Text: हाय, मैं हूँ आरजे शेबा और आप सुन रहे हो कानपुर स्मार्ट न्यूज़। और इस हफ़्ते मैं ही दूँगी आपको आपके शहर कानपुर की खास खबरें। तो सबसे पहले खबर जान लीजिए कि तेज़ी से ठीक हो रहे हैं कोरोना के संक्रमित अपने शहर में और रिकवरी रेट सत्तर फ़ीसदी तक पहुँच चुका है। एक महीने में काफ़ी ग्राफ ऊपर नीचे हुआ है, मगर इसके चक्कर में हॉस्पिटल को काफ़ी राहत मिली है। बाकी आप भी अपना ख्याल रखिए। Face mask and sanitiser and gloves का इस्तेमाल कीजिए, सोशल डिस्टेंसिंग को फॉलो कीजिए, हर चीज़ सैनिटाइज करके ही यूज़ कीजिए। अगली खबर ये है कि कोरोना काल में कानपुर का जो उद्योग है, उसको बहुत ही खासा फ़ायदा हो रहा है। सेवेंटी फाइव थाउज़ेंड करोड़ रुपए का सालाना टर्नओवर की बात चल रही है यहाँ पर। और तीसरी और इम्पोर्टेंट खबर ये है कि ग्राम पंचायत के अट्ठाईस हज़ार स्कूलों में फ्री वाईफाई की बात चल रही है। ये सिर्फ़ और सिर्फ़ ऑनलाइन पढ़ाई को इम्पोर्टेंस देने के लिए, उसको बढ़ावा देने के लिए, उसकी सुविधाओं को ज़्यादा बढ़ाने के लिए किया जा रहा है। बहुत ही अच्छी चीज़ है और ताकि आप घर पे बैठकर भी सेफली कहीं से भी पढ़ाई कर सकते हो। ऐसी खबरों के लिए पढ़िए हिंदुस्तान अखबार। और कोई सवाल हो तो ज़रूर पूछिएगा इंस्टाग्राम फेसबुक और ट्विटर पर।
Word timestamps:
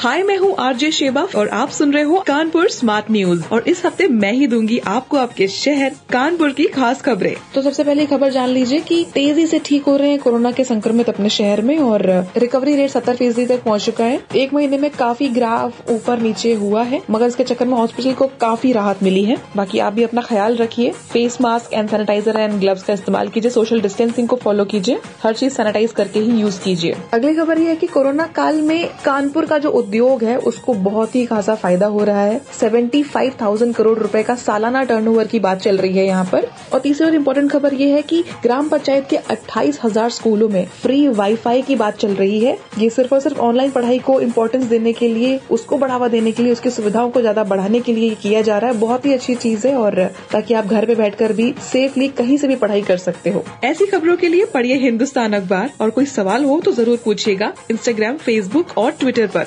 हाय, 0.00 0.22
मैं 0.22 0.36
हूँ 0.38 0.54
आरजे 0.58 0.90
शेबा 0.90 1.22
और 1.36 1.48
आप 1.48 1.70
सुन 1.70 1.92
रहे 1.92 2.02
हो 2.02 2.20
कानपुर 2.26 2.68
स्मार्ट 2.70 3.10
न्यूज़। 3.10 3.42
और 3.52 3.64
इस 3.68 3.84
हफ़्ते 3.86 4.06
मैं 4.08 4.32
ही 4.32 4.46
दूँगी 4.46 4.78
आपको 4.88 5.16
आपके 5.16 5.48
शहर 5.48 5.96
कानपुर 6.12 6.52
की 6.52 6.64
खास 6.66 7.02
खबरें। 7.02 7.34
तो 7.54 7.62
सबसे 7.62 7.84
पहले 7.84 8.06
खबर 8.06 8.30
जान 8.30 8.48
लीजिए 8.48 8.80
कि 8.80 9.04
तेज़ी 9.14 9.46
से 9.46 9.58
ठीक 9.58 9.84
हो 9.84 9.96
रहे 9.96 10.10
हैं 10.10 10.18
कोरोना 10.18 10.52
के 10.52 10.64
संक्रमित 10.64 11.08
अपने 11.08 11.28
शहर 11.28 11.62
में 11.62 11.76
और 11.78 12.04
रिकवरी 12.36 12.76
रेट 12.76 12.90
सत्तर 12.90 13.16
फ़ीसदी 13.16 13.44
तक 13.46 13.62
पहुँच 13.62 13.84
चुका 13.84 14.04
है। 14.04 14.20
एक 14.36 14.54
महीने 14.54 14.78
में 14.78 14.90
काफ़ी 14.90 15.28
ग्राफ 15.28 15.90
ऊपर 15.90 16.20
नीचे 16.20 16.54
हुआ 16.54 16.82
है, 16.82 17.02
मगर 17.10 17.26
इसके 17.26 17.44
चक्कर 17.44 17.66
में 17.66 17.74
हॉस्पिटल 17.74 18.12
को 18.12 18.26
काफ़ी 18.40 18.72
राहत 18.72 19.02
मिली 19.02 19.24
है। 19.24 19.36
बाकी 19.56 19.78
आप 19.78 19.92
भी 19.92 20.02
अपना 20.02 20.22
ख्याल 20.22 20.56
रखिए। 20.56 20.90
Face 21.12 21.40
mask 21.40 21.72
and 21.72 21.90
sanitiser 21.90 22.40
and 22.40 22.58
gloves 22.60 22.82
का 22.82 22.92
इस्तेमाल 22.92 23.28
कीजिए, 23.28 23.50
सोशल 23.50 23.80
डिस्टेंसिंग 23.80 24.28
को 24.28 24.36
फॉलो 24.36 24.64
कीजिए, 24.64 24.98
हर 25.22 25.34
चीज़ 25.34 25.52
सैनिटाइज 25.52 25.92
करके 25.92 26.20
ही 26.20 26.40
यूज़ 26.40 26.60
कीजिए। 26.60 26.96
अगली 27.14 27.34
खबर 27.34 27.58
ये 27.58 27.68
है 27.68 27.76
कि 27.76 27.86
कोरोना 27.88 28.26
काल 28.32 28.60
में 28.62 28.88
कानपुर 29.04 29.46
का 29.46 29.58
जो 29.58 29.70
उद्योग 29.90 30.22
है, 30.24 30.36
उसको 30.38 30.72
बहुत 30.74 31.14
ही 31.14 31.24
खासा 31.26 31.54
फ़ायदा 31.56 31.86
हो 31.88 32.02
रहा 32.04 32.22
है। 32.22 32.38
सेवेंटी 32.58 33.02
फाइव 33.04 33.32
थाउज़ेंड 33.40 33.74
करोड़ 33.74 33.98
रुपए 33.98 34.22
का 34.22 34.34
सालाना 34.36 34.82
टर्नओवर 34.84 35.26
की 35.26 35.38
बात 35.40 35.60
चल 35.60 35.78
रही 35.78 35.96
है 35.96 36.04
यहाँ 36.06 36.24
पर। 36.24 36.46
और 36.72 36.80
तीसरी 36.80 37.06
और 37.06 37.14
इम्पोर्टेंट 37.14 37.50
खबर 37.52 37.74
ये 37.74 37.88
है 37.92 38.02
कि 38.02 38.22
ग्राम 38.42 38.68
पंचायत 38.68 39.06
के 39.10 39.16
अट्ठाईस 39.16 39.80
हज़ार 39.84 40.10
स्कूलों 40.10 40.48
में 40.48 40.66
फ्री 40.82 41.06
वाईफाई 41.10 41.62
की 41.62 41.76
बात 41.76 41.96
चल 41.98 42.14
रही 42.14 42.38
है। 42.40 42.56
ये 42.78 42.90
सिर्फ़ 42.90 43.14
और 43.14 43.20
सिर्फ़ 43.20 43.38
ऑनलाइन 43.40 43.70
पढ़ाई 43.70 43.98
को 44.00 44.20
इम्पोर्टेंस 44.20 44.64
देने 44.64 44.92
के 44.92 45.08
लिए, 45.08 45.40
उसको 45.50 45.78
बढ़ावा 45.78 46.08
देने 46.08 46.32
के 46.32 46.42
लिए, 46.42 46.52
उसकी 46.52 46.70
सुविधाओं 46.70 47.10
को 47.10 47.20
ज़्यादा 47.20 47.44
बढ़ाने 47.44 47.80
के 47.80 47.92
लिए 47.92 48.14
किया 48.22 48.42
जा 48.42 48.58
रहा 48.58 48.70
है। 48.70 48.78
बहुत 48.78 49.06
ही 49.06 49.12
अच्छी 49.12 49.34
चीज़ 49.36 49.66
है 49.66 49.74
और 49.76 50.02
ताकि 50.32 50.54
आप 50.54 50.66
घर 50.66 50.86
पे 50.86 50.94
बैठकर 50.94 51.32
भी 51.32 51.52
सेफली 51.62 52.08
कहीं 52.20 52.36
से 52.38 52.48
भी 52.48 52.56
पढ़ाई 52.56 52.82
कर 52.82 52.96
सकते 52.98 53.30
हो। 53.30 53.44
ऐसी 53.64 53.86
खबरों 53.86 54.16
के 54.16 54.28
लिए 54.28 54.44
पढ़िए 54.54 54.76
हिंदुस्तान 54.78 55.32
अखबार। 55.32 55.70
और 55.80 55.90
कोई 55.90 56.06
सवाल 56.06 56.44
हो 56.44 56.60
तो 56.60 56.72
ज़रूर 56.72 56.98
पूछिएगा 57.04 57.52
इंस्टाग्राम 57.70 58.16
फेसबुक 58.18 58.76
और 58.78 58.90
ट्विटर 58.92 59.26
पर। 59.26 59.46